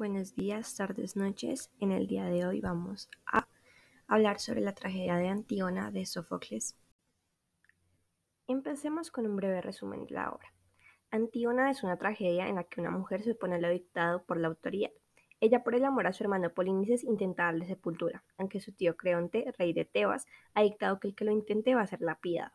Buenos 0.00 0.34
días, 0.34 0.76
tardes, 0.76 1.14
noches. 1.14 1.70
En 1.78 1.92
el 1.92 2.06
día 2.06 2.24
de 2.24 2.46
hoy 2.46 2.62
vamos 2.62 3.10
a 3.26 3.46
hablar 4.06 4.40
sobre 4.40 4.62
la 4.62 4.72
tragedia 4.72 5.16
de 5.16 5.28
Antígona 5.28 5.90
de 5.90 6.06
Sófocles. 6.06 6.74
Empecemos 8.46 9.10
con 9.10 9.26
un 9.26 9.36
breve 9.36 9.60
resumen 9.60 10.06
de 10.06 10.14
la 10.14 10.30
obra. 10.30 10.54
Antígona 11.10 11.70
es 11.70 11.82
una 11.82 11.98
tragedia 11.98 12.48
en 12.48 12.54
la 12.54 12.64
que 12.64 12.80
una 12.80 12.90
mujer 12.90 13.22
se 13.22 13.32
opone 13.32 13.56
a 13.56 13.58
lo 13.58 13.68
dictado 13.68 14.22
por 14.24 14.38
la 14.38 14.48
autoridad. 14.48 14.90
Ella, 15.38 15.62
por 15.62 15.74
el 15.74 15.84
amor 15.84 16.06
a 16.06 16.14
su 16.14 16.24
hermano 16.24 16.48
Polinices, 16.48 17.04
intenta 17.04 17.44
darle 17.44 17.66
sepultura, 17.66 18.24
aunque 18.38 18.62
su 18.62 18.72
tío 18.72 18.96
Creonte, 18.96 19.52
rey 19.58 19.74
de 19.74 19.84
Tebas, 19.84 20.24
ha 20.54 20.62
dictado 20.62 20.98
que 20.98 21.08
el 21.08 21.14
que 21.14 21.26
lo 21.26 21.30
intente 21.30 21.74
va 21.74 21.82
a 21.82 21.86
ser 21.86 22.00
lapidado. 22.00 22.52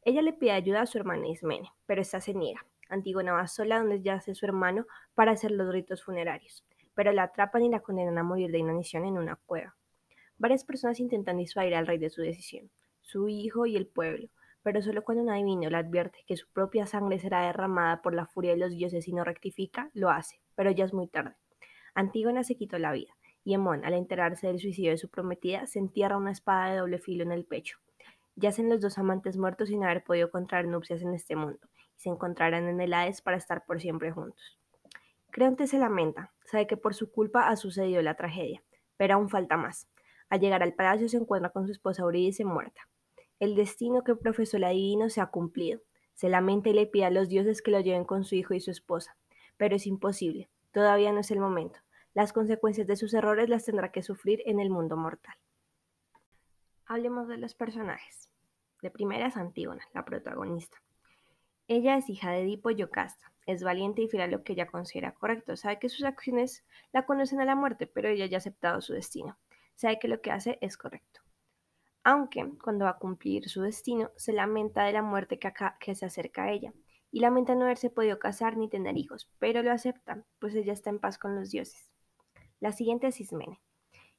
Ella 0.00 0.22
le 0.22 0.32
pide 0.32 0.52
ayuda 0.52 0.80
a 0.80 0.86
su 0.86 0.96
hermana 0.96 1.28
Ismene, 1.28 1.70
pero 1.84 2.00
esta 2.00 2.22
se 2.22 2.32
niega. 2.32 2.64
Antígona 2.88 3.32
va 3.32 3.46
sola 3.48 3.80
donde 3.80 4.00
yace 4.00 4.34
su 4.34 4.46
hermano 4.46 4.86
para 5.14 5.32
hacer 5.32 5.50
los 5.52 5.70
ritos 5.72 6.02
funerarios, 6.02 6.64
pero 6.94 7.12
la 7.12 7.24
atrapan 7.24 7.62
y 7.62 7.68
la 7.70 7.80
condenan 7.80 8.18
a 8.18 8.22
morir 8.22 8.50
de 8.50 8.58
inanición 8.58 9.04
en 9.04 9.18
una 9.18 9.36
cueva. 9.36 9.76
Varias 10.38 10.64
personas 10.64 11.00
intentan 11.00 11.36
disuadir 11.36 11.74
al 11.74 11.86
rey 11.86 11.98
de 11.98 12.10
su 12.10 12.22
decisión, 12.22 12.70
su 13.00 13.28
hijo 13.28 13.66
y 13.66 13.76
el 13.76 13.86
pueblo, 13.86 14.28
pero 14.62 14.82
solo 14.82 15.02
cuando 15.04 15.22
un 15.22 15.30
adivino 15.30 15.70
le 15.70 15.76
advierte 15.76 16.24
que 16.26 16.36
su 16.36 16.48
propia 16.48 16.86
sangre 16.86 17.18
será 17.18 17.46
derramada 17.46 18.02
por 18.02 18.14
la 18.14 18.26
furia 18.26 18.52
de 18.52 18.58
los 18.58 18.72
dioses 18.72 19.08
y 19.08 19.12
no 19.12 19.24
rectifica, 19.24 19.90
lo 19.94 20.10
hace, 20.10 20.40
pero 20.54 20.70
ya 20.70 20.84
es 20.84 20.92
muy 20.92 21.08
tarde. 21.08 21.36
Antígona 21.94 22.44
se 22.44 22.56
quitó 22.56 22.78
la 22.78 22.92
vida, 22.92 23.16
y 23.44 23.54
Hemón, 23.54 23.84
al 23.84 23.94
enterarse 23.94 24.46
del 24.46 24.60
suicidio 24.60 24.90
de 24.90 24.98
su 24.98 25.08
prometida, 25.08 25.66
se 25.66 25.78
entierra 25.78 26.16
una 26.16 26.30
espada 26.30 26.70
de 26.70 26.78
doble 26.78 26.98
filo 26.98 27.24
en 27.24 27.32
el 27.32 27.44
pecho. 27.44 27.78
Yacen 28.36 28.68
los 28.68 28.80
dos 28.80 28.98
amantes 28.98 29.36
muertos 29.36 29.68
sin 29.68 29.84
haber 29.84 30.04
podido 30.04 30.30
contraer 30.30 30.66
nupcias 30.66 31.02
en 31.02 31.14
este 31.14 31.36
mundo, 31.36 31.58
se 31.96 32.08
encontrarán 32.08 32.66
en 32.68 32.80
el 32.80 32.94
Hades 32.94 33.20
para 33.20 33.36
estar 33.36 33.66
por 33.66 33.80
siempre 33.80 34.10
juntos. 34.10 34.58
Creonte 35.30 35.66
se 35.66 35.78
lamenta, 35.78 36.32
sabe 36.44 36.66
que 36.66 36.76
por 36.76 36.94
su 36.94 37.10
culpa 37.10 37.48
ha 37.48 37.56
sucedido 37.56 38.02
la 38.02 38.14
tragedia, 38.14 38.62
pero 38.96 39.14
aún 39.14 39.28
falta 39.28 39.56
más. 39.56 39.88
Al 40.28 40.40
llegar 40.40 40.62
al 40.62 40.74
palacio 40.74 41.08
se 41.08 41.16
encuentra 41.16 41.50
con 41.50 41.66
su 41.66 41.72
esposa 41.72 42.02
Eurídice 42.02 42.44
muerta. 42.44 42.88
El 43.38 43.54
destino 43.54 44.04
que 44.04 44.14
profesó 44.14 44.58
el 44.58 44.64
adivino 44.64 45.08
se 45.08 45.20
ha 45.20 45.26
cumplido. 45.26 45.80
Se 46.14 46.28
lamenta 46.28 46.68
y 46.68 46.74
le 46.74 46.86
pide 46.86 47.06
a 47.06 47.10
los 47.10 47.28
dioses 47.28 47.62
que 47.62 47.70
lo 47.70 47.80
lleven 47.80 48.04
con 48.04 48.24
su 48.24 48.34
hijo 48.34 48.54
y 48.54 48.60
su 48.60 48.70
esposa, 48.70 49.16
pero 49.56 49.76
es 49.76 49.86
imposible. 49.86 50.50
Todavía 50.72 51.12
no 51.12 51.20
es 51.20 51.30
el 51.30 51.40
momento. 51.40 51.80
Las 52.12 52.32
consecuencias 52.32 52.86
de 52.86 52.96
sus 52.96 53.14
errores 53.14 53.48
las 53.48 53.64
tendrá 53.64 53.92
que 53.92 54.02
sufrir 54.02 54.42
en 54.44 54.60
el 54.60 54.70
mundo 54.70 54.96
mortal. 54.96 55.34
Hablemos 56.86 57.28
de 57.28 57.38
los 57.38 57.54
personajes. 57.54 58.30
De 58.82 58.90
primera 58.90 59.26
es 59.28 59.36
Antígona, 59.36 59.84
la 59.94 60.04
protagonista. 60.04 60.82
Ella 61.68 61.96
es 61.96 62.08
hija 62.10 62.32
de 62.32 62.42
Edipo 62.42 62.70
y 62.70 62.76
Yocasta. 62.76 63.32
Es 63.50 63.64
valiente 63.64 64.02
y 64.02 64.08
fiel 64.08 64.22
a 64.22 64.26
lo 64.28 64.44
que 64.44 64.52
ella 64.52 64.68
considera 64.68 65.12
correcto. 65.12 65.56
Sabe 65.56 65.80
que 65.80 65.88
sus 65.88 66.04
acciones 66.04 66.64
la 66.92 67.04
conocen 67.04 67.40
a 67.40 67.44
la 67.44 67.56
muerte, 67.56 67.88
pero 67.88 68.08
ella 68.08 68.26
ya 68.26 68.36
ha 68.36 68.38
aceptado 68.38 68.80
su 68.80 68.92
destino. 68.92 69.36
Sabe 69.74 69.98
que 69.98 70.06
lo 70.06 70.20
que 70.20 70.30
hace 70.30 70.56
es 70.60 70.76
correcto. 70.76 71.20
Aunque, 72.04 72.48
cuando 72.62 72.84
va 72.84 72.92
a 72.92 72.98
cumplir 72.98 73.48
su 73.48 73.62
destino, 73.62 74.12
se 74.14 74.32
lamenta 74.32 74.84
de 74.84 74.92
la 74.92 75.02
muerte 75.02 75.40
que, 75.40 75.52
que 75.80 75.96
se 75.96 76.06
acerca 76.06 76.44
a 76.44 76.52
ella. 76.52 76.72
Y 77.10 77.18
lamenta 77.18 77.56
no 77.56 77.64
haberse 77.64 77.90
podido 77.90 78.20
casar 78.20 78.56
ni 78.56 78.68
tener 78.68 78.96
hijos, 78.96 79.28
pero 79.40 79.64
lo 79.64 79.72
acepta, 79.72 80.24
pues 80.38 80.54
ella 80.54 80.72
está 80.72 80.90
en 80.90 81.00
paz 81.00 81.18
con 81.18 81.34
los 81.34 81.50
dioses. 81.50 81.90
La 82.60 82.70
siguiente 82.70 83.08
es 83.08 83.20
Ismene, 83.20 83.60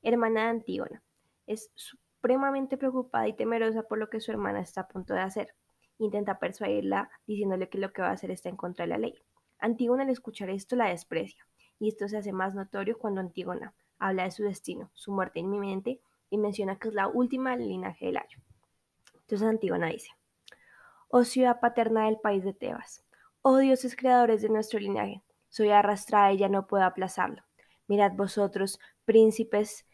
hermana 0.01 0.43
de 0.43 0.49
Antígona. 0.49 1.03
Es 1.47 1.71
supremamente 1.75 2.75
preocupada 2.75 3.29
y 3.29 3.33
temerosa 3.38 3.83
por 3.83 3.97
lo 3.97 4.09
que 4.09 4.19
su 4.19 4.31
hermana 4.31 4.59
está 4.59 4.81
a 4.81 4.88
punto 4.89 5.13
de 5.13 5.21
hacer 5.21 5.55
intenta 6.03 6.39
persuadirla 6.39 7.09
diciéndole 7.27 7.69
que 7.69 7.77
lo 7.77 7.94
que 7.94 8.02
va 8.02 8.09
a 8.09 8.13
hacer 8.13 8.31
está 8.31 8.49
en 8.49 8.57
contra 8.57 8.85
de 8.85 8.89
la 8.89 8.97
ley. 8.97 9.16
Antígona 9.59 10.03
al 10.03 10.09
escuchar 10.09 10.49
esto 10.49 10.75
la 10.75 10.88
desprecia, 10.88 11.45
y 11.80 11.89
esto 11.89 12.07
se 12.07 12.17
hace 12.17 12.31
más 12.31 12.53
notorio 12.56 12.97
cuando 12.97 13.22
Antígona 13.22 13.73
habla 14.00 14.23
de 14.23 14.31
su 14.31 14.44
destino, 14.44 14.89
su 14.94 15.12
muerte 15.12 15.39
inminente, 15.39 16.01
y 16.29 16.38
menciona 16.38 16.78
que 16.78 16.88
es 16.88 16.94
la 16.94 17.07
última 17.07 17.56
del 17.56 17.67
linaje 17.67 18.07
del 18.07 18.17
Ayo. 18.17 18.39
Entonces 19.13 19.47
Antígona 19.47 19.88
dice, 19.88 20.09
Oh 21.09 21.23
ciudad 21.23 21.59
paterna 21.59 22.06
del 22.06 22.18
país 22.18 22.44
de 22.44 22.53
Tebas, 22.53 23.03
oh 23.41 23.57
dioses 23.57 23.95
creadores 23.95 24.41
de 24.41 24.50
nuestro 24.50 24.79
linaje, 24.79 25.22
soy 25.50 25.69
arrastrada 25.69 26.31
y 26.31 26.38
ya 26.38 26.50
no 26.50 26.68
puedo 26.68 26.85
aplazarlo. 26.85 27.44
Mirad 27.88 28.13
vosotros, 28.13 28.79
príncipes 29.06 29.85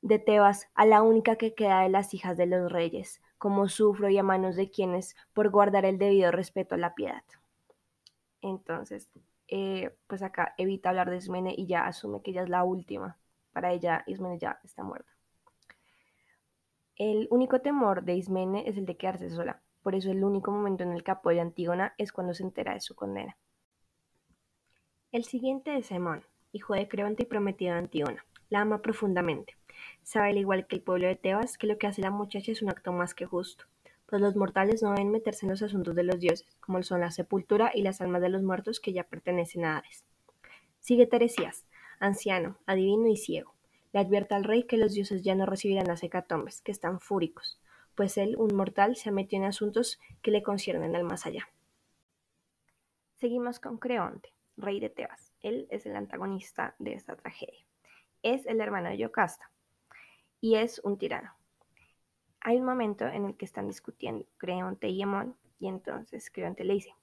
de 0.00 0.18
Tebas, 0.18 0.68
a 0.74 0.86
la 0.86 1.02
única 1.02 1.36
que 1.36 1.54
queda 1.54 1.82
de 1.82 1.90
las 1.90 2.14
hijas 2.14 2.36
de 2.36 2.46
los 2.46 2.72
reyes, 2.72 3.20
como 3.38 3.68
sufro 3.68 4.08
y 4.08 4.18
a 4.18 4.22
manos 4.22 4.56
de 4.56 4.70
quienes 4.70 5.16
por 5.32 5.50
guardar 5.50 5.84
el 5.84 5.98
debido 5.98 6.30
respeto 6.30 6.74
a 6.74 6.78
la 6.78 6.94
piedad. 6.94 7.22
Entonces, 8.40 9.10
eh, 9.48 9.96
pues 10.06 10.22
acá 10.22 10.54
evita 10.58 10.90
hablar 10.90 11.10
de 11.10 11.16
Ismene 11.16 11.54
y 11.56 11.66
ya 11.66 11.86
asume 11.86 12.22
que 12.22 12.30
ella 12.30 12.42
es 12.42 12.48
la 12.48 12.64
última. 12.64 13.18
Para 13.52 13.72
ella, 13.72 14.04
Ismene 14.06 14.38
ya 14.38 14.60
está 14.64 14.82
muerta. 14.82 15.10
El 16.96 17.28
único 17.30 17.60
temor 17.60 18.04
de 18.04 18.14
Ismene 18.14 18.64
es 18.66 18.76
el 18.76 18.86
de 18.86 18.96
quedarse 18.96 19.30
sola. 19.30 19.62
Por 19.82 19.94
eso 19.94 20.10
el 20.10 20.24
único 20.24 20.50
momento 20.50 20.82
en 20.82 20.92
el 20.92 21.04
que 21.04 21.10
apoya 21.10 21.42
a 21.42 21.44
Antígona 21.44 21.94
es 21.98 22.12
cuando 22.12 22.34
se 22.34 22.42
entera 22.42 22.74
de 22.74 22.80
su 22.80 22.94
condena. 22.94 23.36
El 25.12 25.24
siguiente 25.24 25.76
es 25.76 25.86
Semón, 25.86 26.24
hijo 26.52 26.74
de 26.74 26.88
Creonte 26.88 27.22
y 27.22 27.26
prometido 27.26 27.72
de 27.72 27.78
Antígona. 27.78 28.24
La 28.48 28.60
ama 28.60 28.82
profundamente. 28.82 29.56
Sabe 30.02 30.30
al 30.30 30.38
igual 30.38 30.66
que 30.66 30.76
el 30.76 30.82
pueblo 30.82 31.06
de 31.06 31.16
Tebas 31.16 31.58
que 31.58 31.66
lo 31.66 31.78
que 31.78 31.86
hace 31.86 32.02
la 32.02 32.10
muchacha 32.10 32.52
es 32.52 32.62
un 32.62 32.70
acto 32.70 32.92
más 32.92 33.14
que 33.14 33.26
justo, 33.26 33.64
pues 34.06 34.22
los 34.22 34.36
mortales 34.36 34.82
no 34.82 34.90
deben 34.90 35.10
meterse 35.10 35.46
en 35.46 35.50
los 35.50 35.62
asuntos 35.62 35.94
de 35.94 36.04
los 36.04 36.20
dioses, 36.20 36.56
como 36.60 36.82
son 36.82 37.00
la 37.00 37.10
sepultura 37.10 37.72
y 37.74 37.82
las 37.82 38.00
almas 38.00 38.22
de 38.22 38.28
los 38.28 38.42
muertos 38.42 38.80
que 38.80 38.92
ya 38.92 39.04
pertenecen 39.04 39.64
a 39.64 39.78
Hades. 39.78 40.04
Sigue 40.80 41.06
Teresías, 41.06 41.66
anciano, 41.98 42.56
adivino 42.66 43.08
y 43.08 43.16
ciego. 43.16 43.54
Le 43.92 44.00
advierte 44.00 44.34
al 44.34 44.44
rey 44.44 44.64
que 44.64 44.76
los 44.76 44.92
dioses 44.92 45.22
ya 45.22 45.34
no 45.34 45.46
recibirán 45.46 45.86
las 45.86 46.02
hecatombes, 46.02 46.60
que 46.62 46.70
están 46.70 47.00
fúricos, 47.00 47.58
pues 47.96 48.18
él, 48.18 48.36
un 48.38 48.54
mortal, 48.54 48.94
se 48.94 49.08
ha 49.08 49.12
metido 49.12 49.42
en 49.42 49.48
asuntos 49.48 49.98
que 50.22 50.30
le 50.30 50.42
conciernen 50.42 50.94
al 50.94 51.04
más 51.04 51.26
allá. 51.26 51.48
Seguimos 53.14 53.58
con 53.58 53.78
Creonte, 53.78 54.28
rey 54.58 54.78
de 54.78 54.90
Tebas. 54.90 55.32
Él 55.40 55.66
es 55.70 55.86
el 55.86 55.96
antagonista 55.96 56.76
de 56.78 56.92
esta 56.92 57.16
tragedia. 57.16 57.64
Es 58.22 58.46
el 58.46 58.60
hermano 58.60 58.88
de 58.88 58.98
Yocasta, 58.98 59.50
y 60.40 60.56
es 60.56 60.80
un 60.84 60.98
tirano. 60.98 61.32
Hay 62.40 62.58
un 62.58 62.64
momento 62.64 63.06
en 63.06 63.24
el 63.24 63.36
que 63.36 63.44
están 63.44 63.66
discutiendo 63.66 64.26
Creonte 64.36 64.88
y 64.88 65.02
Emón, 65.02 65.36
y 65.58 65.68
entonces 65.68 66.30
Creonte 66.30 66.64
le 66.64 66.74
dice, 66.74 66.94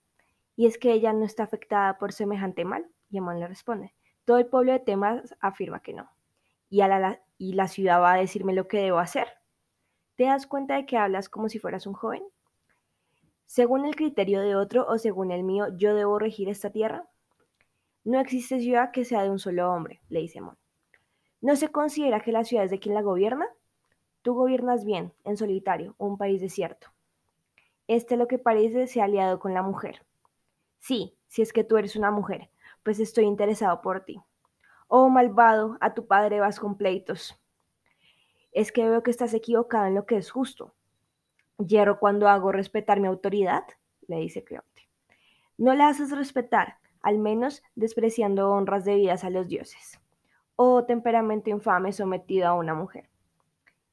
¿y 0.55 0.67
es 0.67 0.77
que 0.77 0.93
ella 0.93 1.13
no 1.13 1.25
está 1.25 1.43
afectada 1.43 1.97
por 1.97 2.13
semejante 2.13 2.65
mal? 2.65 2.87
Y 3.09 3.17
Emón 3.17 3.39
le 3.39 3.47
responde, 3.47 3.93
todo 4.25 4.37
el 4.37 4.45
pueblo 4.45 4.71
de 4.71 4.79
Temas 4.79 5.35
afirma 5.39 5.81
que 5.81 5.93
no. 5.93 6.09
¿Y, 6.69 6.77
la, 6.77 7.21
¿Y 7.37 7.53
la 7.53 7.67
ciudad 7.67 8.01
va 8.01 8.13
a 8.13 8.17
decirme 8.17 8.53
lo 8.53 8.67
que 8.67 8.77
debo 8.77 8.99
hacer? 8.99 9.27
¿Te 10.15 10.25
das 10.25 10.47
cuenta 10.47 10.75
de 10.75 10.85
que 10.85 10.97
hablas 10.97 11.29
como 11.29 11.49
si 11.49 11.59
fueras 11.59 11.87
un 11.87 11.93
joven? 11.93 12.23
Según 13.45 13.85
el 13.85 13.95
criterio 13.95 14.41
de 14.41 14.55
otro 14.55 14.87
o 14.87 14.97
según 14.97 15.31
el 15.31 15.43
mío, 15.43 15.67
¿yo 15.75 15.93
debo 15.93 16.17
regir 16.17 16.49
esta 16.49 16.71
tierra? 16.71 17.07
No 18.03 18.19
existe 18.19 18.59
ciudad 18.59 18.91
que 18.91 19.05
sea 19.05 19.23
de 19.23 19.29
un 19.29 19.39
solo 19.39 19.71
hombre, 19.71 20.01
le 20.09 20.21
dice 20.21 20.39
Emón. 20.39 20.57
¿No 21.43 21.57
se 21.57 21.73
considera 21.73 22.21
que 22.21 22.31
la 22.31 22.45
ciudad 22.45 22.63
es 22.63 22.71
de 22.71 22.79
quien 22.79 22.95
la 22.95 23.01
gobierna? 23.01 23.45
Tú 24.21 24.33
gobiernas 24.33 24.85
bien, 24.85 25.11
en 25.25 25.35
solitario, 25.35 25.93
un 25.97 26.17
país 26.17 26.39
desierto. 26.39 26.87
Este 27.85 28.15
lo 28.15 28.29
que 28.29 28.39
parece 28.39 28.87
se 28.87 29.01
ha 29.01 29.03
aliado 29.03 29.39
con 29.39 29.53
la 29.53 29.61
mujer. 29.61 30.05
Sí, 30.79 31.17
si 31.27 31.41
es 31.41 31.51
que 31.51 31.65
tú 31.65 31.75
eres 31.75 31.97
una 31.97 32.11
mujer, 32.11 32.49
pues 32.81 32.97
estoy 33.01 33.25
interesado 33.25 33.81
por 33.81 34.05
ti. 34.05 34.21
Oh 34.87 35.09
malvado, 35.09 35.77
a 35.81 35.93
tu 35.93 36.07
padre 36.07 36.39
vas 36.39 36.61
con 36.61 36.77
pleitos. 36.77 37.37
Es 38.53 38.71
que 38.71 38.87
veo 38.87 39.03
que 39.03 39.11
estás 39.11 39.33
equivocado 39.33 39.87
en 39.87 39.95
lo 39.95 40.05
que 40.05 40.15
es 40.15 40.31
justo. 40.31 40.73
¿Hierro 41.57 41.99
cuando 41.99 42.29
hago 42.29 42.53
respetar 42.53 43.01
mi 43.01 43.07
autoridad? 43.09 43.65
le 44.07 44.15
dice 44.15 44.45
Creonte. 44.45 44.87
No 45.57 45.73
la 45.73 45.89
haces 45.89 46.11
respetar, 46.11 46.77
al 47.01 47.19
menos 47.19 47.63
despreciando 47.75 48.49
honras 48.49 48.85
debidas 48.85 49.25
a 49.25 49.29
los 49.29 49.49
dioses 49.49 49.99
o 50.55 50.85
temperamento 50.85 51.49
infame 51.49 51.91
sometido 51.91 52.47
a 52.47 52.53
una 52.53 52.73
mujer. 52.73 53.09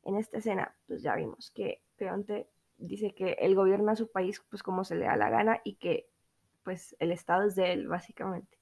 En 0.04 0.16
esta 0.16 0.38
escena, 0.38 0.74
pues 0.86 1.02
ya 1.02 1.14
vimos 1.14 1.50
que 1.50 1.82
Creonte 1.96 2.48
dice 2.78 3.14
que 3.14 3.32
él 3.40 3.54
gobierna 3.54 3.96
su 3.96 4.10
país 4.10 4.42
pues 4.48 4.62
como 4.62 4.84
se 4.84 4.94
le 4.94 5.04
da 5.06 5.16
la 5.16 5.30
gana 5.30 5.60
y 5.64 5.74
que 5.74 6.08
pues 6.62 6.96
el 6.98 7.12
Estado 7.12 7.46
es 7.46 7.54
de 7.54 7.72
él, 7.72 7.88
básicamente. 7.88 8.58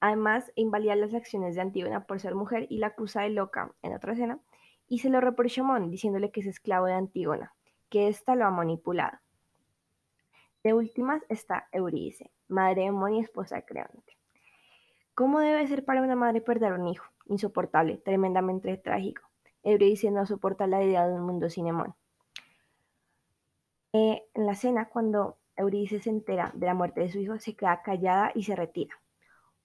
Además, 0.00 0.52
invalida 0.54 0.94
las 0.96 1.14
acciones 1.14 1.54
de 1.54 1.62
Antígona 1.62 2.06
por 2.06 2.20
ser 2.20 2.34
mujer 2.34 2.66
y 2.68 2.78
la 2.78 2.88
acusa 2.88 3.22
de 3.22 3.30
loca 3.30 3.74
en 3.82 3.94
otra 3.94 4.12
escena, 4.12 4.38
y 4.86 4.98
se 4.98 5.08
lo 5.08 5.20
reprocha 5.20 5.62
a 5.62 5.64
Mon, 5.64 5.90
diciéndole 5.90 6.30
que 6.30 6.40
es 6.40 6.46
esclavo 6.46 6.86
de 6.86 6.92
Antígona, 6.92 7.54
que 7.88 8.08
ésta 8.08 8.34
lo 8.34 8.44
ha 8.44 8.50
manipulado. 8.50 9.18
De 10.62 10.74
últimas 10.74 11.22
está 11.28 11.68
Eurídice, 11.72 12.30
madre 12.48 12.82
de 12.82 12.90
Mon 12.90 13.14
y 13.14 13.20
esposa 13.20 13.56
de 13.56 13.64
Creonte. 13.64 14.18
¿Cómo 15.14 15.38
debe 15.38 15.66
ser 15.68 15.84
para 15.84 16.02
una 16.02 16.16
madre 16.16 16.40
perder 16.40 16.72
un 16.72 16.88
hijo? 16.88 17.06
Insoportable, 17.26 17.98
tremendamente 17.98 18.76
trágico. 18.76 19.22
Eurídice 19.62 20.10
no 20.10 20.26
soporta 20.26 20.66
la 20.66 20.82
idea 20.82 21.06
de 21.06 21.14
un 21.14 21.22
mundo 21.22 21.48
sin 21.48 21.68
Emón. 21.68 21.94
Eh, 23.92 24.24
en 24.34 24.46
la 24.46 24.56
cena, 24.56 24.88
cuando 24.88 25.38
Eurídice 25.56 26.00
se 26.00 26.10
entera 26.10 26.50
de 26.54 26.66
la 26.66 26.74
muerte 26.74 27.00
de 27.00 27.10
su 27.10 27.18
hijo, 27.20 27.38
se 27.38 27.54
queda 27.54 27.80
callada 27.82 28.32
y 28.34 28.42
se 28.42 28.56
retira. 28.56 28.94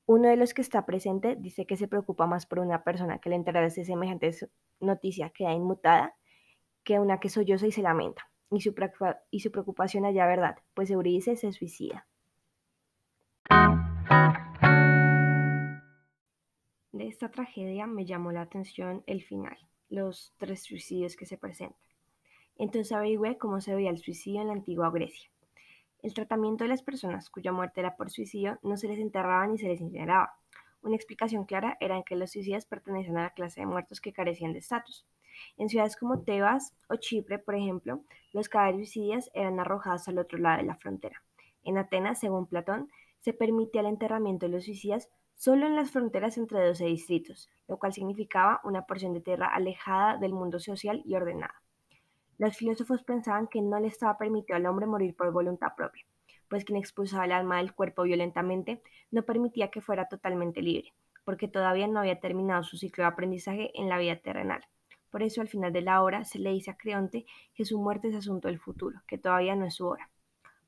Uno 0.06 0.30
de 0.30 0.38
los 0.38 0.54
que 0.54 0.62
está 0.62 0.86
presente 0.86 1.36
dice 1.36 1.66
que 1.66 1.78
se 1.78 1.88
preocupa 1.88 2.28
más 2.28 2.45
por 2.45 2.60
una 2.60 2.84
persona 2.84 3.18
que 3.18 3.30
le 3.30 3.36
enterarse 3.36 3.86
semejante 3.86 4.31
noticia 4.80 5.31
queda 5.31 5.54
inmutada 5.54 6.16
que 6.84 7.00
una 7.00 7.19
que 7.19 7.30
solloza 7.30 7.68
y 7.68 7.72
se 7.72 7.81
lamenta. 7.81 8.30
Y 8.52 8.62
su, 8.62 8.74
preocupación 9.52 10.06
haya 10.06 10.25
verdad, 10.25 10.57
pues 10.74 10.90
Eurídice 10.90 11.36
se 11.36 11.52
suicida. 11.54 12.07
Esta 17.09 17.29
tragedia 17.29 17.88
me 17.88 18.06
llamó 18.06 18.31
la 18.31 18.41
atención 18.41 19.03
el 19.07 19.23
final, 19.23 19.57
los 19.89 20.33
tres 20.38 20.63
suicidios 20.63 21.15
que 21.15 21.25
se 21.25 21.38
presentan. 21.38 21.79
Entonces 22.56 22.91
averigüé 22.91 23.38
cómo 23.38 23.61
se 23.61 23.73
veía 23.73 23.89
el 23.89 23.97
suicidio 23.97 24.41
en 24.41 24.47
la 24.47 24.53
antigua 24.53 24.91
Grecia. 24.91 25.29
El 26.01 26.13
tratamiento 26.13 26.63
de 26.63 26.69
las 26.69 26.83
personas 26.83 27.29
cuya 27.29 27.51
muerte 27.51 27.81
era 27.81 27.97
por 27.97 28.09
suicidio 28.09 28.59
no 28.63 28.77
se 28.77 28.88
les 28.88 29.00
enterraba 29.00 29.47
ni 29.47 29.57
se 29.57 29.67
les 29.67 29.81
incineraba. 29.81 30.33
Una 30.81 30.95
explicación 30.95 31.45
clara 31.45 31.77
era 31.79 32.01
que 32.03 32.15
los 32.15 32.31
suicidas 32.31 32.65
pertenecían 32.65 33.17
a 33.17 33.23
la 33.23 33.33
clase 33.33 33.61
de 33.61 33.65
muertos 33.65 34.00
que 34.00 34.13
carecían 34.13 34.53
de 34.53 34.59
estatus. 34.59 35.06
En 35.57 35.67
ciudades 35.67 35.95
como 35.95 36.21
Tebas 36.21 36.75
o 36.89 36.95
Chipre, 36.95 37.39
por 37.39 37.56
ejemplo, 37.56 38.03
los 38.33 38.50
cadáveres 38.50 38.91
suicidas 38.91 39.31
eran 39.33 39.59
arrojados 39.59 40.07
al 40.07 40.19
otro 40.19 40.38
lado 40.38 40.57
de 40.57 40.67
la 40.67 40.75
frontera. 40.75 41.23
En 41.63 41.77
Atenas, 41.77 42.19
según 42.19 42.45
Platón, 42.45 42.89
se 43.19 43.33
permitía 43.33 43.81
el 43.81 43.88
enterramiento 43.88 44.45
de 44.45 44.53
los 44.53 44.65
suicidas 44.65 45.09
solo 45.39 45.65
en 45.68 45.75
las 45.77 45.91
fronteras 45.91 46.38
entre 46.38 46.68
12 46.68 46.83
distritos, 46.83 47.50
lo 47.69 47.80
cual 47.80 47.94
significaba 47.94 48.59
una 48.65 48.86
porción 48.86 49.13
de 49.13 49.21
tierra 49.21 49.47
alejada 49.47 50.18
del 50.18 50.33
mundo 50.33 50.59
social 50.59 51.01
y 51.06 51.15
ordenada. 51.15 51.62
Los 52.38 52.57
filósofos 52.57 53.03
pensaban 53.03 53.47
que 53.47 53.62
no 53.62 53.80
le 53.80 53.88
estaba 53.88 54.18
permitido 54.18 54.57
al 54.57 54.65
hombre 54.65 54.86
morir 54.86 55.15
por 55.15 55.31
voluntad 55.31 55.75
propia, 55.77 56.03
pues 56.50 56.65
quien 56.65 56.77
expulsaba 56.77 57.24
el 57.24 57.31
alma 57.31 57.56
del 57.56 57.74
cuerpo 57.74 58.03
violentamente 58.03 58.81
no 59.12 59.24
permitía 59.24 59.71
que 59.71 59.80
fuera 59.80 60.09
totalmente 60.09 60.62
libre, 60.62 60.94
porque 61.24 61.47
todavía 61.47 61.88
no 61.88 62.01
había 62.01 62.19
terminado 62.19 62.63
su 62.63 62.75
ciclo 62.75 63.06
de 63.06 63.07
aprendizaje 63.07 63.71
en 63.80 63.88
la 63.88 63.97
vida 63.97 64.18
terrenal. 64.18 64.68
Por 65.09 65.24
eso 65.24 65.39
al 65.39 65.47
final 65.47 65.71
de 65.71 65.81
la 65.81 66.03
hora 66.03 66.25
se 66.25 66.39
le 66.39 66.51
dice 66.51 66.71
a 66.71 66.77
Creonte 66.77 67.25
que 67.56 67.63
su 67.63 67.80
muerte 67.80 68.09
es 68.09 68.15
asunto 68.15 68.50
del 68.50 68.59
futuro, 68.59 69.00
que 69.07 69.18
todavía 69.18 69.56
no 69.56 69.65
es 69.65 69.75
su 69.75 69.88
hora, 69.88 70.09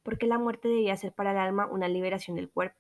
porque 0.02 0.28
la 0.28 0.40
muerte 0.40 0.70
debía 0.70 0.96
ser 0.96 1.12
para 1.12 1.32
el 1.32 1.40
alma 1.40 1.68
una 1.68 1.90
liberación 1.90 2.38
del 2.38 2.50
cuerpo, 2.50 2.80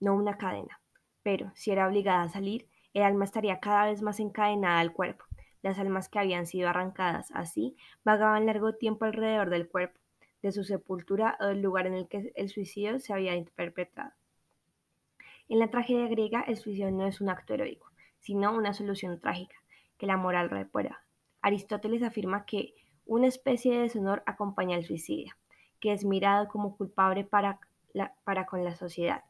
no 0.00 0.14
una 0.14 0.38
cadena. 0.38 0.80
Pero 1.24 1.50
si 1.56 1.72
era 1.72 1.88
obligada 1.88 2.22
a 2.22 2.28
salir, 2.28 2.68
el 2.92 3.02
alma 3.02 3.24
estaría 3.24 3.58
cada 3.58 3.86
vez 3.86 4.02
más 4.02 4.20
encadenada 4.20 4.78
al 4.78 4.92
cuerpo, 4.92 5.24
las 5.62 5.78
almas 5.78 6.10
que 6.10 6.18
habían 6.18 6.46
sido 6.46 6.68
arrancadas 6.68 7.30
así 7.32 7.74
vagaban 8.04 8.44
largo 8.44 8.74
tiempo 8.74 9.06
alrededor 9.06 9.48
del 9.48 9.66
cuerpo, 9.66 9.98
de 10.42 10.52
su 10.52 10.62
sepultura 10.62 11.38
o 11.40 11.46
del 11.46 11.62
lugar 11.62 11.86
en 11.86 11.94
el 11.94 12.06
que 12.06 12.32
el 12.36 12.50
suicidio 12.50 13.00
se 13.00 13.14
había 13.14 13.32
perpetrado. 13.56 14.12
En 15.48 15.58
la 15.58 15.70
tragedia 15.70 16.06
griega, 16.06 16.42
el 16.42 16.58
suicidio 16.58 16.90
no 16.90 17.06
es 17.06 17.22
un 17.22 17.30
acto 17.30 17.54
heroico, 17.54 17.90
sino 18.18 18.54
una 18.54 18.74
solución 18.74 19.18
trágica 19.20 19.56
que 19.96 20.06
la 20.06 20.18
moral 20.18 20.50
reprueba. 20.50 21.02
Aristóteles 21.40 22.02
afirma 22.02 22.44
que 22.44 22.74
una 23.06 23.26
especie 23.26 23.72
de 23.72 23.80
deshonor 23.80 24.22
acompaña 24.26 24.76
al 24.76 24.84
suicidio, 24.84 25.34
que 25.80 25.94
es 25.94 26.04
mirado 26.04 26.46
como 26.48 26.76
culpable 26.76 27.24
para, 27.24 27.58
para 28.24 28.44
con 28.44 28.64
la 28.64 28.76
sociedad, 28.76 29.24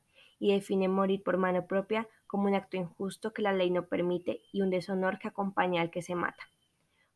y 0.45 0.53
define 0.53 0.89
morir 0.89 1.23
por 1.23 1.39
mano 1.39 1.67
propia 1.67 2.07
como 2.27 2.49
un 2.49 2.55
acto 2.55 2.77
injusto 2.77 3.33
que 3.33 3.41
la 3.41 3.55
ley 3.55 3.71
no 3.71 3.87
permite 3.87 4.43
y 4.53 4.61
un 4.61 4.69
deshonor 4.69 5.19
que 5.19 5.29
acompaña 5.29 5.81
al 5.81 5.91
que 5.91 6.03
se 6.03 6.15
mata. 6.15 6.51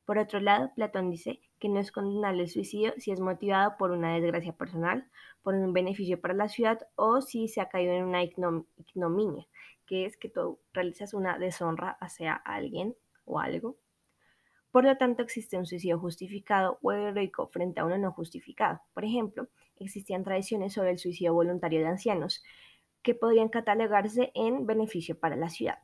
Por 0.06 0.16
otro 0.16 0.40
lado, 0.40 0.72
Platón 0.74 1.10
dice 1.10 1.38
que 1.58 1.68
no 1.68 1.78
es 1.78 1.92
condenable 1.92 2.44
el 2.44 2.48
suicidio 2.48 2.94
si 2.96 3.10
es 3.10 3.20
motivado 3.20 3.76
por 3.76 3.90
una 3.90 4.14
desgracia 4.14 4.54
personal, 4.54 5.06
por 5.42 5.52
un 5.52 5.74
beneficio 5.74 6.18
para 6.18 6.32
la 6.32 6.48
ciudad 6.48 6.88
o 6.94 7.20
si 7.20 7.48
se 7.48 7.60
ha 7.60 7.68
caído 7.68 7.92
en 7.92 8.04
una 8.04 8.22
ignominia, 8.22 9.46
que 9.84 10.06
es 10.06 10.16
que 10.16 10.30
tú 10.30 10.58
realizas 10.72 11.12
una 11.12 11.38
deshonra 11.38 11.98
hacia 12.00 12.32
alguien 12.32 12.96
o 13.26 13.40
algo. 13.40 13.76
Por 14.70 14.84
lo 14.84 14.96
tanto, 14.96 15.22
existe 15.22 15.58
un 15.58 15.66
suicidio 15.66 15.98
justificado 15.98 16.78
o 16.80 16.92
heroico 16.92 17.48
frente 17.48 17.80
a 17.80 17.84
uno 17.84 17.98
no 17.98 18.10
justificado. 18.10 18.80
Por 18.94 19.04
ejemplo, 19.04 19.48
existían 19.76 20.24
tradiciones 20.24 20.72
sobre 20.72 20.92
el 20.92 20.98
suicidio 20.98 21.34
voluntario 21.34 21.80
de 21.80 21.88
ancianos, 21.88 22.42
que 23.02 23.14
podrían 23.14 23.48
catalogarse 23.48 24.30
en 24.34 24.66
beneficio 24.66 25.18
para 25.18 25.36
la 25.36 25.48
ciudad. 25.48 25.78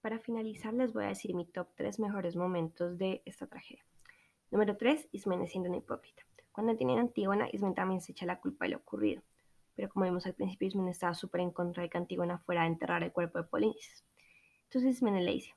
Para 0.00 0.18
finalizar, 0.18 0.74
les 0.74 0.92
voy 0.92 1.04
a 1.04 1.08
decir 1.08 1.34
mi 1.34 1.46
top 1.46 1.68
3 1.76 2.00
mejores 2.00 2.34
momentos 2.34 2.98
de 2.98 3.22
esta 3.24 3.46
tragedia. 3.46 3.84
Número 4.50 4.76
3, 4.76 5.08
Ismene 5.12 5.46
siendo 5.46 5.68
una 5.68 5.78
hipócrita. 5.78 6.24
Cuando 6.50 6.76
tienen 6.76 6.98
Antígona, 6.98 7.48
Ismene 7.52 7.74
también 7.74 8.00
se 8.00 8.12
echa 8.12 8.26
la 8.26 8.40
culpa 8.40 8.64
de 8.64 8.72
lo 8.72 8.78
ocurrido. 8.78 9.22
Pero 9.74 9.88
como 9.88 10.04
vimos 10.04 10.26
al 10.26 10.34
principio, 10.34 10.68
Ismene 10.68 10.90
estaba 10.90 11.14
súper 11.14 11.40
en 11.40 11.50
contra 11.52 11.82
de 11.82 11.88
que 11.88 11.98
Antígona 11.98 12.38
fuera 12.38 12.62
a 12.62 12.66
enterrar 12.66 13.02
el 13.02 13.12
cuerpo 13.12 13.38
de 13.38 13.44
Polinices. 13.44 14.04
Entonces 14.64 14.96
Ismene 14.96 15.22
le 15.22 15.32
dice, 15.32 15.54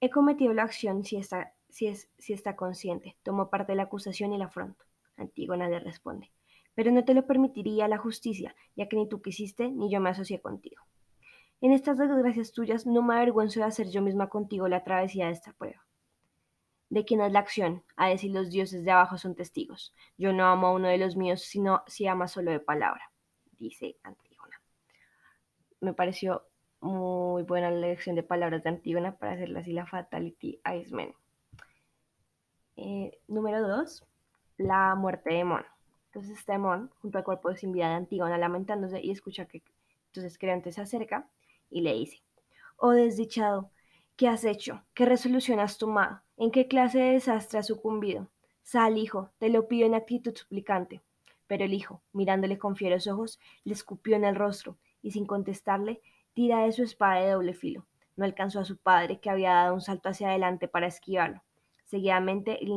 he 0.00 0.10
cometido 0.10 0.54
la 0.54 0.62
acción 0.62 1.04
si 1.04 1.16
está, 1.16 1.54
si, 1.68 1.88
es, 1.88 2.08
si 2.18 2.32
está 2.32 2.56
consciente, 2.56 3.16
tomo 3.22 3.50
parte 3.50 3.72
de 3.72 3.76
la 3.76 3.84
acusación 3.84 4.32
y 4.32 4.38
la 4.38 4.46
afronto. 4.46 4.84
Antígona 5.16 5.68
le 5.68 5.80
responde, 5.80 6.30
pero 6.74 6.90
no 6.90 7.04
te 7.04 7.14
lo 7.14 7.26
permitiría 7.26 7.88
la 7.88 7.98
justicia, 7.98 8.54
ya 8.76 8.88
que 8.88 8.96
ni 8.96 9.08
tú 9.08 9.20
quisiste 9.22 9.70
ni 9.70 9.90
yo 9.90 10.00
me 10.00 10.10
asocié 10.10 10.40
contigo. 10.40 10.82
En 11.60 11.72
estas 11.72 11.98
desgracias 11.98 12.52
tuyas 12.52 12.86
no 12.86 13.02
me 13.02 13.14
avergüenzo 13.14 13.60
de 13.60 13.66
hacer 13.66 13.88
yo 13.88 14.02
misma 14.02 14.28
contigo 14.28 14.68
la 14.68 14.82
travesía 14.82 15.26
de 15.26 15.32
esta 15.32 15.52
prueba. 15.52 15.84
¿De 16.90 17.04
quién 17.04 17.20
es 17.20 17.32
la 17.32 17.38
acción? 17.38 17.84
A 17.96 18.08
decir 18.08 18.32
los 18.32 18.50
dioses 18.50 18.84
de 18.84 18.90
abajo 18.90 19.16
son 19.16 19.34
testigos. 19.34 19.94
Yo 20.18 20.32
no 20.32 20.44
amo 20.46 20.66
a 20.66 20.72
uno 20.72 20.88
de 20.88 20.98
los 20.98 21.16
míos, 21.16 21.42
sino 21.42 21.82
si 21.86 22.06
ama 22.06 22.28
solo 22.28 22.50
de 22.50 22.60
palabra, 22.60 23.10
dice 23.58 23.96
Antígona. 24.02 24.60
Me 25.80 25.94
pareció 25.94 26.42
muy 26.80 27.44
buena 27.44 27.70
la 27.70 27.86
lección 27.86 28.16
de 28.16 28.22
palabras 28.22 28.62
de 28.64 28.70
Antígona 28.70 29.16
para 29.16 29.32
hacerla 29.32 29.60
así 29.60 29.72
la 29.72 29.86
Fatality 29.86 30.60
a 30.64 30.76
Ismen. 30.76 31.14
Eh, 32.76 33.20
número 33.28 33.66
2. 33.66 34.04
La 34.58 34.94
muerte 34.94 35.34
de 35.34 35.44
Mon. 35.44 35.64
Entonces 36.14 36.44
Temón, 36.44 36.90
junto 37.00 37.16
al 37.16 37.24
cuerpo 37.24 37.54
sin 37.54 37.72
vida 37.72 37.88
de 37.88 37.94
Antígona, 37.94 38.36
lamentándose 38.36 39.00
y 39.02 39.10
escucha 39.10 39.46
que 39.46 39.62
entonces 40.08 40.36
Creonte 40.36 40.70
se 40.70 40.82
acerca 40.82 41.26
y 41.70 41.80
le 41.80 41.94
dice, 41.94 42.22
Oh 42.76 42.90
desdichado, 42.90 43.70
¿qué 44.14 44.28
has 44.28 44.44
hecho? 44.44 44.82
¿Qué 44.92 45.06
resolución 45.06 45.58
has 45.58 45.78
tomado? 45.78 46.20
¿En 46.36 46.50
qué 46.50 46.68
clase 46.68 46.98
de 46.98 47.12
desastre 47.12 47.60
has 47.60 47.66
sucumbido? 47.66 48.28
Sal, 48.62 48.98
hijo, 48.98 49.30
te 49.38 49.48
lo 49.48 49.68
pido 49.68 49.86
en 49.86 49.94
actitud 49.94 50.36
suplicante. 50.36 51.00
Pero 51.46 51.64
el 51.64 51.72
hijo, 51.72 52.02
mirándole 52.12 52.58
con 52.58 52.76
fieros 52.76 53.06
ojos, 53.06 53.40
le 53.64 53.72
escupió 53.72 54.14
en 54.14 54.24
el 54.24 54.36
rostro 54.36 54.76
y 55.00 55.12
sin 55.12 55.24
contestarle, 55.24 56.02
tira 56.34 56.64
de 56.64 56.72
su 56.72 56.82
espada 56.82 57.22
de 57.22 57.30
doble 57.30 57.54
filo. 57.54 57.86
No 58.16 58.26
alcanzó 58.26 58.60
a 58.60 58.66
su 58.66 58.76
padre, 58.76 59.18
que 59.18 59.30
había 59.30 59.54
dado 59.54 59.72
un 59.72 59.80
salto 59.80 60.10
hacia 60.10 60.28
adelante 60.28 60.68
para 60.68 60.88
esquivarlo. 60.88 61.42
Seguidamente 61.86 62.62
el, 62.62 62.70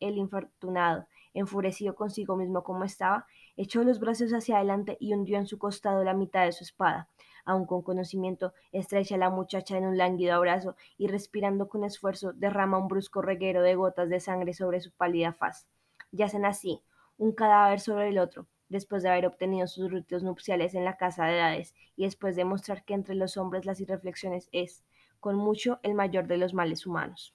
el 0.00 0.16
infortunado, 0.16 1.06
enfurecido 1.34 1.94
consigo 1.94 2.36
mismo 2.36 2.62
como 2.62 2.84
estaba, 2.84 3.26
echó 3.56 3.84
los 3.84 4.00
brazos 4.00 4.32
hacia 4.32 4.56
adelante 4.56 4.96
y 5.00 5.14
hundió 5.14 5.38
en 5.38 5.46
su 5.46 5.58
costado 5.58 6.04
la 6.04 6.14
mitad 6.14 6.44
de 6.44 6.52
su 6.52 6.64
espada. 6.64 7.08
Aun 7.44 7.64
con 7.64 7.82
conocimiento, 7.82 8.52
estrecha 8.72 9.14
a 9.14 9.18
la 9.18 9.30
muchacha 9.30 9.78
en 9.78 9.86
un 9.86 9.96
lánguido 9.96 10.34
abrazo 10.34 10.76
y 10.98 11.06
respirando 11.06 11.68
con 11.68 11.84
esfuerzo, 11.84 12.32
derrama 12.32 12.78
un 12.78 12.88
brusco 12.88 13.22
reguero 13.22 13.62
de 13.62 13.74
gotas 13.74 14.10
de 14.10 14.20
sangre 14.20 14.52
sobre 14.52 14.80
su 14.80 14.92
pálida 14.92 15.32
faz. 15.32 15.66
Yacen 16.12 16.44
así, 16.44 16.82
un 17.16 17.32
cadáver 17.32 17.80
sobre 17.80 18.08
el 18.08 18.18
otro, 18.18 18.46
después 18.68 19.02
de 19.02 19.08
haber 19.08 19.26
obtenido 19.26 19.66
sus 19.66 19.90
ritos 19.90 20.22
nupciales 20.22 20.74
en 20.74 20.84
la 20.84 20.96
casa 20.96 21.24
de 21.24 21.36
edades 21.36 21.74
y 21.96 22.04
después 22.04 22.36
de 22.36 22.44
mostrar 22.44 22.84
que 22.84 22.94
entre 22.94 23.14
los 23.14 23.36
hombres 23.36 23.64
las 23.64 23.80
irreflexiones 23.80 24.48
es, 24.52 24.84
con 25.20 25.36
mucho, 25.36 25.80
el 25.82 25.94
mayor 25.94 26.26
de 26.26 26.36
los 26.36 26.54
males 26.54 26.86
humanos. 26.86 27.34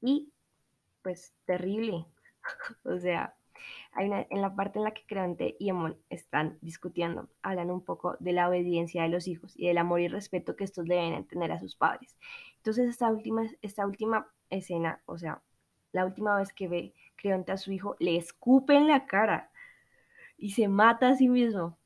Y, 0.00 0.32
pues, 1.02 1.34
terrible, 1.44 2.06
o 2.84 2.98
sea, 2.98 3.34
hay 3.92 4.06
una, 4.06 4.26
en 4.30 4.40
la 4.40 4.54
parte 4.54 4.78
en 4.78 4.84
la 4.84 4.92
que 4.92 5.06
Creonte 5.06 5.56
y 5.58 5.68
Emon 5.68 5.96
están 6.10 6.58
discutiendo, 6.60 7.28
hablan 7.42 7.70
un 7.70 7.84
poco 7.84 8.16
de 8.20 8.32
la 8.32 8.48
obediencia 8.48 9.02
de 9.02 9.08
los 9.08 9.26
hijos 9.28 9.54
y 9.56 9.66
del 9.66 9.78
amor 9.78 10.00
y 10.00 10.08
respeto 10.08 10.56
que 10.56 10.64
estos 10.64 10.86
deben 10.86 11.24
tener 11.26 11.52
a 11.52 11.58
sus 11.58 11.74
padres. 11.74 12.16
Entonces, 12.56 12.88
esta 12.88 13.10
última, 13.10 13.44
esta 13.62 13.86
última 13.86 14.28
escena, 14.50 15.02
o 15.06 15.18
sea, 15.18 15.42
la 15.92 16.04
última 16.04 16.36
vez 16.36 16.52
que 16.52 16.68
ve 16.68 16.94
Creonte 17.16 17.52
a 17.52 17.56
su 17.56 17.72
hijo, 17.72 17.96
le 17.98 18.16
escupe 18.16 18.74
en 18.74 18.86
la 18.88 19.06
cara 19.06 19.50
y 20.36 20.50
se 20.50 20.68
mata 20.68 21.08
a 21.08 21.16
sí 21.16 21.28
mismo. 21.28 21.76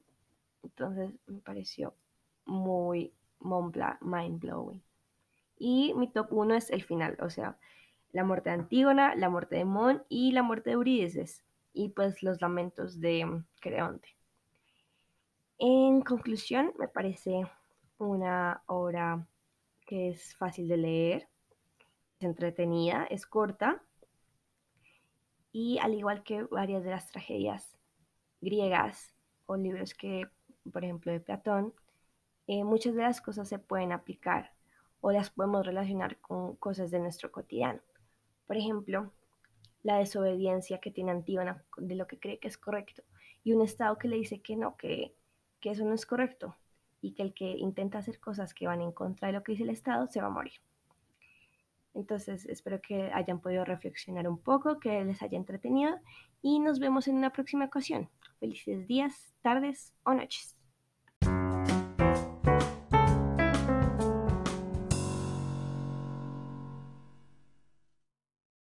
Entonces, 0.62 1.11
me 1.26 1.40
pareció 1.40 1.95
muy 2.45 3.12
mind 3.40 4.40
blowing. 4.40 4.83
Y 5.59 5.95
mi 5.95 6.09
top 6.09 6.28
1 6.33 6.54
es 6.54 6.71
el 6.71 6.83
final, 6.83 7.16
o 7.21 7.31
sea, 7.31 7.57
la 8.12 8.25
muerte 8.25 8.50
de 8.50 8.54
Antígona, 8.54 9.14
la 9.14 9.28
muerte 9.28 9.57
de 9.57 9.64
Mon 9.64 10.02
y 10.09 10.33
la 10.33 10.42
muerte 10.42 10.71
de 10.71 10.75
Eurídice, 10.75 11.42
y 11.73 11.90
pues 11.90 12.23
los 12.23 12.40
lamentos 12.40 13.00
de 13.00 13.25
mm, 13.25 13.47
Creonte. 13.61 14.09
En 15.59 16.02
conclusión, 16.02 16.73
me 16.78 16.88
parece 16.88 17.45
una 17.99 18.62
obra 18.66 19.26
que 19.87 20.11
es 20.11 20.35
fácil 20.37 20.69
de 20.69 20.76
leer, 20.76 21.28
es 22.19 22.26
entretenida, 22.26 23.04
es 23.04 23.26
corta, 23.26 23.83
y 25.52 25.78
al 25.78 25.95
igual 25.95 26.23
que 26.23 26.45
varias 26.45 26.85
de 26.85 26.90
las 26.90 27.09
tragedias 27.09 27.76
griegas 28.40 29.14
o 29.47 29.57
libros 29.57 29.95
que 29.95 30.28
por 30.71 30.85
ejemplo 30.85 31.12
de 31.12 31.21
Platón, 31.21 31.75
eh, 32.47 32.64
muchas 32.64 32.95
de 32.95 33.02
las 33.02 33.21
cosas 33.21 33.49
se 33.49 33.59
pueden 33.59 33.92
aplicar 33.92 34.52
o 35.00 35.11
las 35.11 35.31
podemos 35.31 35.66
relacionar 35.66 36.19
con 36.21 36.57
cosas 36.57 36.90
de 36.90 37.00
nuestro 37.00 37.33
cotidiano. 37.33 37.81
Por 38.46 38.56
ejemplo, 38.56 39.12
la 39.82 39.99
desobediencia 39.99 40.78
que 40.78 40.90
tiene 40.90 41.11
Antígona 41.11 41.64
de 41.76 41.94
lo 41.96 42.06
que 42.06 42.18
cree 42.18 42.38
que 42.38 42.49
es 42.49 42.58
correcto 42.58 43.02
y 43.44 43.52
un 43.52 43.62
Estado 43.62 43.99
que 43.99 44.08
le 44.08 44.16
dice 44.16 44.40
que 44.40 44.56
no, 44.56 44.76
que, 44.76 45.14
que 45.61 45.70
eso 45.70 45.84
no 45.84 45.94
es 45.94 46.06
correcto 46.06 46.56
y 47.00 47.12
que 47.14 47.22
el 47.22 47.34
que 47.34 47.56
intenta 47.56 47.99
hacer 47.99 48.20
cosas 48.20 48.54
que 48.54 48.66
van 48.66 48.80
en 48.80 48.92
contra 48.92 49.28
de 49.28 49.34
lo 49.34 49.42
que 49.42 49.52
dice 49.52 49.64
el 49.64 49.70
Estado 49.70 50.06
se 50.06 50.20
va 50.20 50.28
a 50.28 50.30
morir. 50.30 50.61
Entonces 51.94 52.46
espero 52.46 52.80
que 52.80 53.11
hayan 53.12 53.40
podido 53.40 53.64
reflexionar 53.64 54.26
un 54.28 54.38
poco, 54.38 54.78
que 54.78 55.04
les 55.04 55.22
haya 55.22 55.37
entretenido 55.37 55.99
y 56.40 56.58
nos 56.58 56.78
vemos 56.78 57.08
en 57.08 57.16
una 57.16 57.32
próxima 57.32 57.66
ocasión. 57.66 58.08
Felices 58.40 58.87
días, 58.87 59.34
tardes 59.42 59.92
o 60.04 60.14
noches. 60.14 60.56